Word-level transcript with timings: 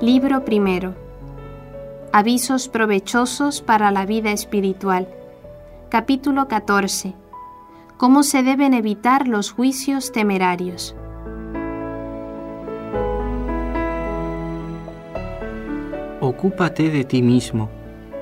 Libro 0.00 0.46
primero. 0.46 0.94
Avisos 2.10 2.68
provechosos 2.68 3.60
para 3.60 3.90
la 3.90 4.06
vida 4.06 4.32
espiritual. 4.32 5.06
Capítulo 5.90 6.48
14. 6.48 7.12
Cómo 7.98 8.22
se 8.22 8.42
deben 8.42 8.72
evitar 8.72 9.28
los 9.28 9.50
juicios 9.52 10.10
temerarios. 10.10 10.96
Ocúpate 16.22 16.88
de 16.88 17.04
ti 17.04 17.20
mismo 17.20 17.68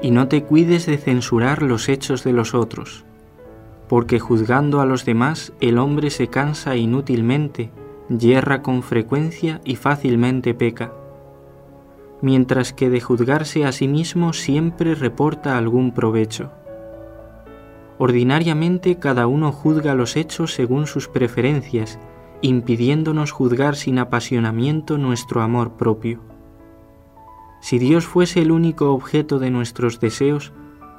y 0.03 0.11
no 0.11 0.27
te 0.27 0.43
cuides 0.43 0.85
de 0.87 0.99
censurar 0.99 1.63
los 1.63 1.89
hechos 1.89 2.25
de 2.25 2.33
los 2.33 2.55
otros, 2.55 3.05
porque 3.89 4.19
juzgando 4.19 4.81
a 4.81 4.85
los 4.85 5.05
demás 5.05 5.53
el 5.61 5.79
hombre 5.79 6.11
se 6.11 6.27
cansa 6.27 6.75
inútilmente, 6.75 7.71
yerra 8.09 8.63
con 8.63 8.83
frecuencia 8.83 9.61
y 9.63 9.77
fácilmente 9.77 10.55
peca, 10.55 10.93
mientras 12.21 12.73
que 12.73 12.91
de 12.91 13.01
juzgarse 13.01 13.65
a 13.65 13.73
sí 13.73 13.89
mismo 13.89 14.33
siempre 14.33 14.95
reporta 14.95 15.57
algún 15.57 15.93
provecho. 15.93 16.51
Ordinariamente 17.99 18.97
cada 18.99 19.27
uno 19.27 19.53
juzga 19.53 19.95
los 19.95 20.17
hechos 20.17 20.55
según 20.55 20.87
sus 20.87 21.09
preferencias, 21.09 21.99
impidiéndonos 22.43 23.33
juzgar 23.33 23.75
sin 23.77 23.99
apasionamiento 23.99 24.99
nuestro 24.99 25.43
amor 25.43 25.73
propio. 25.73 26.21
Si 27.61 27.79
Dios 27.79 28.07
fuese 28.07 28.41
el 28.41 28.53
único 28.53 28.93
objeto 28.93 29.41
de 29.41 29.51
nuestros 29.51 29.99
deseos, 29.99 30.53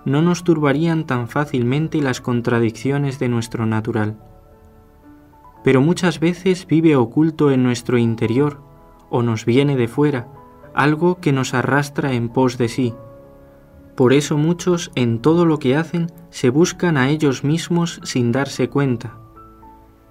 no 0.04 0.22
nos 0.22 0.44
turbarían 0.44 1.06
tan 1.06 1.30
fácilmente 1.30 2.02
las 2.02 2.20
contradicciones 2.20 3.20
de 3.20 3.30
nuestro 3.30 3.66
natural. 3.66 4.18
Pero 5.64 5.82
muchas 5.82 6.20
veces 6.20 6.68
vive 6.68 6.96
oculto 6.96 7.52
en 7.52 7.64
nuestro 7.64 7.98
interior 7.98 8.62
o 9.10 9.24
nos 9.24 9.46
viene 9.46 9.78
de 9.78 9.88
fuera 9.88 10.28
algo 10.74 11.20
que 11.20 11.32
nos 11.32 11.54
arrastra 11.54 12.14
en 12.14 12.30
pos 12.30 12.58
de 12.58 12.68
sí. 12.68 12.94
Por 13.96 14.14
eso 14.14 14.38
muchos 14.38 14.92
en 14.96 15.20
todo 15.20 15.46
lo 15.46 15.60
que 15.60 15.76
hacen 15.76 16.08
se 16.30 16.50
buscan 16.50 16.98
a 16.98 17.10
ellos 17.10 17.44
mismos 17.44 18.00
sin 18.04 18.32
darse 18.32 18.70
cuenta, 18.70 19.18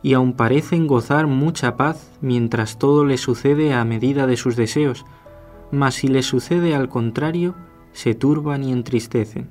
y 0.03 0.15
aun 0.15 0.35
parecen 0.35 0.87
gozar 0.87 1.27
mucha 1.27 1.77
paz 1.77 2.11
mientras 2.21 2.79
todo 2.79 3.05
les 3.05 3.21
sucede 3.21 3.73
a 3.75 3.85
medida 3.85 4.27
de 4.27 4.37
sus 4.37 4.57
deseos, 4.57 5.05
mas 5.71 5.95
si 5.95 6.09
les 6.09 6.27
sucede 6.27 6.75
al 6.75 6.89
contrario, 6.89 7.55
se 7.93 8.15
turban 8.15 8.63
y 8.63 8.73
entristecen. 8.73 9.51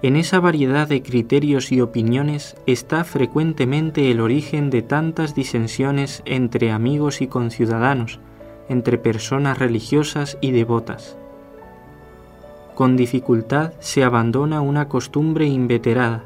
En 0.00 0.14
esa 0.14 0.38
variedad 0.38 0.86
de 0.86 1.02
criterios 1.02 1.72
y 1.72 1.80
opiniones 1.80 2.56
está 2.66 3.02
frecuentemente 3.02 4.12
el 4.12 4.20
origen 4.20 4.70
de 4.70 4.82
tantas 4.82 5.34
disensiones 5.34 6.22
entre 6.24 6.70
amigos 6.70 7.20
y 7.20 7.26
conciudadanos, 7.26 8.20
entre 8.68 8.98
personas 8.98 9.58
religiosas 9.58 10.38
y 10.40 10.52
devotas. 10.52 11.16
Con 12.74 12.96
dificultad 12.96 13.72
se 13.80 14.04
abandona 14.04 14.60
una 14.60 14.88
costumbre 14.88 15.46
inveterada 15.46 16.24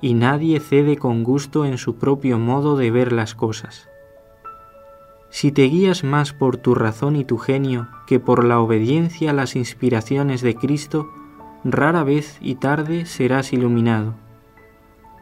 y 0.00 0.12
nadie 0.12 0.60
cede 0.60 0.98
con 0.98 1.24
gusto 1.24 1.64
en 1.64 1.78
su 1.78 1.96
propio 1.96 2.38
modo 2.38 2.76
de 2.76 2.90
ver 2.90 3.10
las 3.12 3.34
cosas. 3.34 3.88
Si 5.30 5.50
te 5.50 5.62
guías 5.62 6.04
más 6.04 6.32
por 6.32 6.58
tu 6.58 6.74
razón 6.74 7.16
y 7.16 7.24
tu 7.24 7.38
genio 7.38 7.88
que 8.06 8.20
por 8.20 8.44
la 8.44 8.60
obediencia 8.60 9.30
a 9.30 9.32
las 9.32 9.56
inspiraciones 9.56 10.42
de 10.42 10.54
Cristo, 10.54 11.08
rara 11.64 12.04
vez 12.04 12.36
y 12.40 12.56
tarde 12.56 13.06
serás 13.06 13.52
iluminado, 13.52 14.14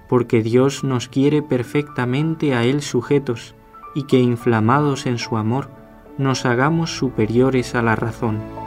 porque 0.09 0.43
Dios 0.43 0.83
nos 0.83 1.09
quiere 1.09 1.43
perfectamente 1.43 2.55
a 2.55 2.65
Él 2.65 2.83
sujetos 2.83 3.55
y 3.95 4.03
que 4.03 4.19
inflamados 4.19 5.07
en 5.07 5.19
su 5.19 5.37
amor 5.37 5.71
nos 6.19 6.47
hagamos 6.47 6.97
superiores 6.97 7.75
a 7.75 7.83
la 7.83 7.97
razón. 7.97 8.62